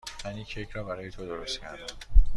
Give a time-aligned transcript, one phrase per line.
[0.25, 1.87] من این کیک را برای تو درست کردم.